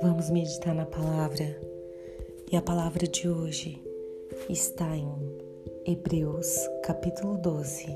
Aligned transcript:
Vamos 0.00 0.30
meditar 0.30 0.74
na 0.74 0.86
palavra. 0.86 1.60
E 2.50 2.56
a 2.56 2.62
palavra 2.62 3.06
de 3.06 3.28
hoje 3.28 3.82
está 4.48 4.96
em 4.96 5.12
Hebreus 5.84 6.56
capítulo 6.82 7.36
12, 7.36 7.86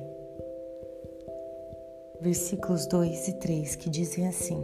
versículos 2.21 2.87
2 2.89 3.29
e 3.29 3.33
3 3.39 3.77
que 3.77 3.89
dizem 3.89 4.29
assim: 4.29 4.63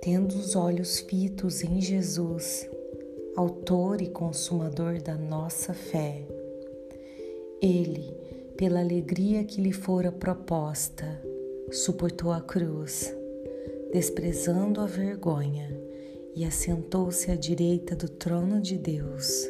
Tendo 0.00 0.32
os 0.32 0.56
olhos 0.56 0.98
fitos 0.98 1.62
em 1.62 1.80
Jesus, 1.80 2.68
Autor 3.36 4.02
e 4.02 4.08
Consumador 4.08 5.00
da 5.00 5.14
nossa 5.16 5.72
fé, 5.72 6.26
Ele, 7.62 8.16
pela 8.56 8.80
alegria 8.80 9.44
que 9.44 9.60
lhe 9.60 9.72
fora 9.72 10.10
proposta, 10.10 11.27
suportou 11.72 12.32
a 12.32 12.40
cruz, 12.40 13.14
desprezando 13.92 14.80
a 14.80 14.86
vergonha, 14.86 15.68
e 16.34 16.44
assentou-se 16.44 17.30
à 17.30 17.34
direita 17.34 17.96
do 17.96 18.08
trono 18.08 18.60
de 18.60 18.78
Deus. 18.78 19.48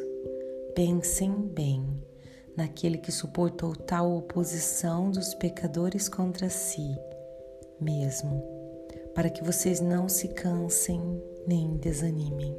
Pensem 0.73 1.31
bem 1.31 1.85
naquele 2.57 2.97
que 2.97 3.11
suportou 3.11 3.75
tal 3.75 4.11
oposição 4.17 5.11
dos 5.11 5.33
pecadores 5.35 6.09
contra 6.09 6.49
si 6.49 6.97
mesmo, 7.79 8.43
para 9.13 9.29
que 9.29 9.43
vocês 9.43 9.79
não 9.79 10.09
se 10.09 10.29
cansem 10.29 11.21
nem 11.47 11.77
desanimem. 11.77 12.57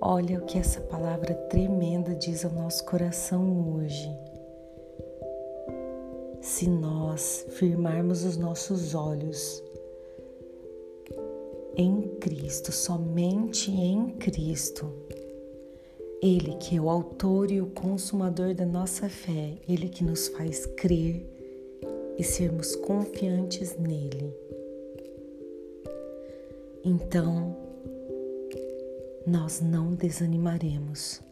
Olha 0.00 0.38
o 0.38 0.46
que 0.46 0.58
essa 0.58 0.80
palavra 0.80 1.34
tremenda 1.34 2.14
diz 2.14 2.44
ao 2.44 2.52
nosso 2.52 2.84
coração 2.84 3.74
hoje. 3.74 4.08
Se 6.60 6.68
nós 6.68 7.46
firmarmos 7.52 8.22
os 8.22 8.36
nossos 8.36 8.94
olhos 8.94 9.62
em 11.74 12.02
Cristo, 12.20 12.70
somente 12.70 13.70
em 13.70 14.10
Cristo, 14.18 14.92
Ele 16.22 16.56
que 16.56 16.76
é 16.76 16.78
o 16.78 16.90
autor 16.90 17.50
e 17.50 17.62
o 17.62 17.66
consumador 17.68 18.52
da 18.54 18.66
nossa 18.66 19.08
fé, 19.08 19.54
Ele 19.66 19.88
que 19.88 20.04
nos 20.04 20.28
faz 20.28 20.66
crer 20.66 21.26
e 22.18 22.22
sermos 22.22 22.76
confiantes 22.76 23.78
nele. 23.78 24.30
Então, 26.84 27.56
nós 29.26 29.62
não 29.62 29.94
desanimaremos. 29.94 31.22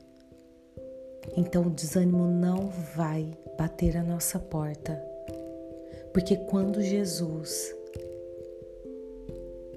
Então, 1.37 1.67
o 1.67 1.71
desânimo 1.71 2.27
não 2.27 2.71
vai 2.97 3.37
bater 3.59 3.95
a 3.99 4.03
nossa 4.03 4.39
porta, 4.39 5.08
porque 6.13 6.37
quando 6.37 6.83
Jesus 6.83 7.75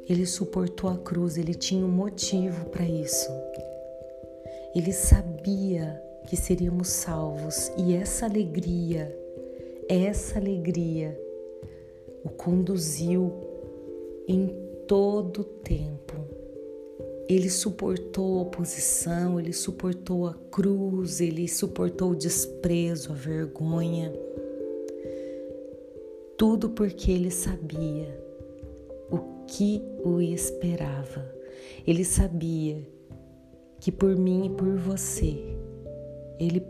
ele 0.09 0.25
suportou 0.25 0.89
a 0.89 0.97
cruz, 0.97 1.37
ele 1.37 1.53
tinha 1.53 1.85
um 1.85 1.91
motivo 1.91 2.65
para 2.65 2.83
isso. 2.83 3.29
Ele 4.75 4.91
sabia 4.91 6.01
que 6.27 6.35
seríamos 6.35 6.89
salvos 6.89 7.71
e 7.77 7.93
essa 7.93 8.25
alegria, 8.25 9.17
essa 9.87 10.37
alegria 10.37 11.17
o 12.23 12.29
conduziu 12.29 13.31
em 14.27 14.53
todo 14.87 15.41
o 15.41 15.43
tempo. 15.43 16.13
Ele 17.27 17.49
suportou 17.49 18.39
a 18.39 18.41
oposição, 18.41 19.39
ele 19.39 19.53
suportou 19.53 20.27
a 20.27 20.33
cruz, 20.51 21.21
ele 21.21 21.47
suportou 21.47 22.11
o 22.11 22.15
desprezo, 22.15 23.13
a 23.13 23.15
vergonha. 23.15 24.11
Tudo 26.41 26.71
porque 26.71 27.11
ele 27.11 27.29
sabia 27.29 28.19
que 29.45 29.79
o 30.03 30.19
esperava. 30.19 31.23
Ele 31.85 32.03
sabia 32.03 32.81
que 33.79 33.91
por 33.91 34.15
mim 34.15 34.47
e 34.47 34.49
por 34.49 34.75
você 34.75 35.37
ele 36.39 36.65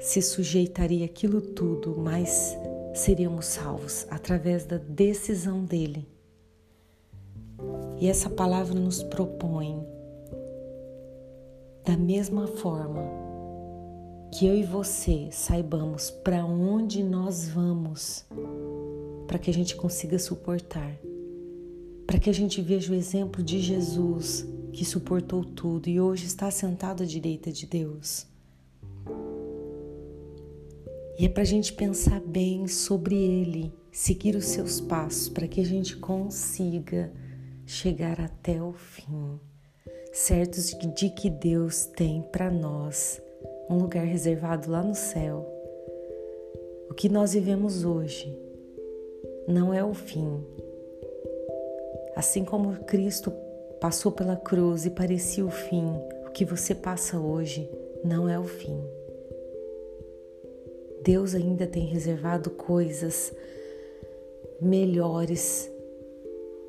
se 0.00 0.22
sujeitaria 0.22 1.04
aquilo 1.04 1.42
tudo, 1.42 1.94
mas 1.94 2.56
seríamos 2.94 3.44
salvos 3.44 4.06
através 4.08 4.64
da 4.64 4.78
decisão 4.78 5.62
dele. 5.62 6.08
E 8.00 8.08
essa 8.08 8.30
palavra 8.30 8.80
nos 8.80 9.02
propõe 9.02 9.86
da 11.84 11.98
mesma 11.98 12.46
forma 12.46 13.02
que 14.32 14.46
eu 14.46 14.54
e 14.54 14.62
você 14.62 15.28
saibamos 15.30 16.10
para 16.10 16.46
onde 16.46 17.02
nós 17.02 17.48
vamos, 17.48 18.24
para 19.30 19.38
que 19.38 19.48
a 19.48 19.54
gente 19.54 19.76
consiga 19.76 20.18
suportar 20.18 20.98
para 22.10 22.18
que 22.18 22.28
a 22.28 22.34
gente 22.34 22.60
veja 22.60 22.92
o 22.92 22.96
exemplo 22.96 23.40
de 23.40 23.60
Jesus 23.60 24.44
que 24.72 24.84
suportou 24.84 25.44
tudo 25.44 25.88
e 25.88 26.00
hoje 26.00 26.26
está 26.26 26.50
sentado 26.50 27.04
à 27.04 27.06
direita 27.06 27.52
de 27.52 27.66
Deus. 27.66 28.26
E 31.16 31.24
é 31.24 31.28
para 31.28 31.42
a 31.42 31.46
gente 31.46 31.72
pensar 31.72 32.20
bem 32.20 32.66
sobre 32.66 33.14
Ele, 33.14 33.72
seguir 33.92 34.34
os 34.34 34.46
seus 34.46 34.80
passos, 34.80 35.28
para 35.28 35.46
que 35.46 35.60
a 35.60 35.64
gente 35.64 35.96
consiga 35.98 37.12
chegar 37.64 38.20
até 38.20 38.60
o 38.60 38.72
fim, 38.72 39.38
certos 40.12 40.76
de 40.96 41.10
que 41.10 41.30
Deus 41.30 41.84
tem 41.84 42.22
para 42.32 42.50
nós 42.50 43.22
um 43.70 43.76
lugar 43.76 44.04
reservado 44.04 44.68
lá 44.68 44.82
no 44.82 44.96
céu. 44.96 45.48
O 46.90 46.94
que 46.94 47.08
nós 47.08 47.34
vivemos 47.34 47.84
hoje 47.84 48.49
não 49.50 49.74
é 49.74 49.84
o 49.84 49.92
fim, 49.92 50.44
Assim 52.20 52.44
como 52.44 52.84
Cristo 52.84 53.32
passou 53.80 54.12
pela 54.12 54.36
cruz 54.36 54.84
e 54.84 54.90
parecia 54.90 55.42
o 55.42 55.50
fim, 55.50 55.86
o 56.26 56.30
que 56.30 56.44
você 56.44 56.74
passa 56.74 57.18
hoje 57.18 57.66
não 58.04 58.28
é 58.28 58.38
o 58.38 58.44
fim. 58.44 58.78
Deus 61.02 61.34
ainda 61.34 61.66
tem 61.66 61.86
reservado 61.86 62.50
coisas 62.50 63.32
melhores. 64.60 65.70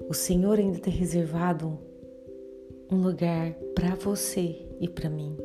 O 0.08 0.14
Senhor 0.14 0.58
ainda 0.58 0.80
tem 0.80 0.94
reservado 0.94 1.78
um 2.90 3.02
lugar 3.02 3.54
para 3.76 3.94
você 3.96 4.56
e 4.80 4.88
para 4.88 5.10
mim. 5.10 5.36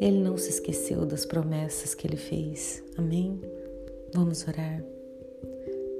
Ele 0.00 0.18
não 0.18 0.38
se 0.38 0.48
esqueceu 0.48 1.04
das 1.04 1.26
promessas 1.26 1.94
que 1.94 2.06
ele 2.06 2.16
fez. 2.16 2.82
Amém? 2.96 3.38
Vamos 4.14 4.48
orar. 4.48 4.82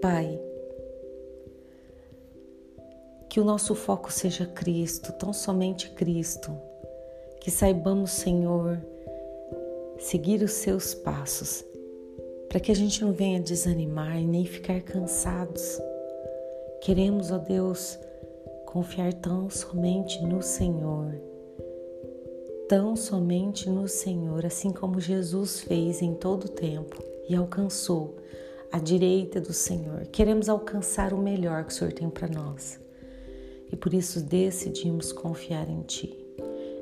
Pai, 0.01 0.41
que 3.33 3.41
o 3.41 3.45
nosso 3.45 3.75
foco 3.75 4.13
seja 4.13 4.45
Cristo, 4.45 5.11
tão 5.11 5.33
somente 5.33 5.89
Cristo. 5.93 6.53
Que 7.41 7.51
saibamos, 7.51 8.11
Senhor, 8.11 8.79
seguir 9.99 10.43
os 10.43 10.53
seus 10.53 10.93
passos, 10.93 11.65
para 12.47 12.61
que 12.61 12.71
a 12.71 12.75
gente 12.75 13.03
não 13.03 13.11
venha 13.11 13.41
desanimar 13.41 14.21
e 14.21 14.27
nem 14.27 14.45
ficar 14.45 14.83
cansados. 14.83 15.81
Queremos, 16.83 17.31
ó 17.31 17.39
Deus, 17.39 17.99
confiar 18.67 19.15
tão 19.15 19.49
somente 19.49 20.23
no 20.23 20.43
Senhor. 20.43 21.15
Tão 22.69 22.95
somente 22.95 23.71
no 23.71 23.89
Senhor, 23.89 24.45
assim 24.45 24.71
como 24.71 25.01
Jesus 25.01 25.61
fez 25.61 26.03
em 26.03 26.13
todo 26.13 26.45
o 26.45 26.51
tempo 26.51 27.03
e 27.27 27.35
alcançou 27.35 28.15
a 28.71 28.79
direita 28.79 29.41
do 29.41 29.55
Senhor. 29.55 30.07
Queremos 30.09 30.51
alcançar 30.51 31.15
o 31.15 31.19
melhor 31.19 31.65
que 31.65 31.73
o 31.73 31.75
Senhor 31.75 31.95
tem 31.95 32.11
para 32.11 32.29
nós 32.29 32.83
e 33.73 33.77
por 33.77 33.95
isso 33.95 34.21
decidimos 34.21 35.11
confiar 35.11 35.69
em 35.69 35.83
Ti. 35.83 36.17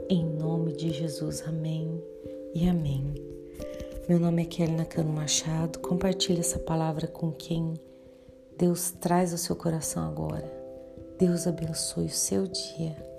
Em 0.08 0.24
nome 0.24 0.72
de 0.72 0.90
Jesus, 0.90 1.42
amém 1.46 2.02
e 2.52 2.68
amém. 2.68 3.14
Meu 4.08 4.18
nome 4.18 4.42
é 4.42 4.44
Kelly 4.44 4.72
Nakano 4.72 5.12
Machado. 5.12 5.78
Compartilhe 5.78 6.40
essa 6.40 6.58
palavra 6.58 7.06
com 7.06 7.30
quem 7.30 7.74
Deus 8.58 8.90
traz 8.90 9.30
ao 9.30 9.38
seu 9.38 9.54
coração 9.54 10.04
agora. 10.04 10.52
Deus 11.16 11.46
abençoe 11.46 12.06
o 12.06 12.10
seu 12.10 12.46
dia. 12.48 13.09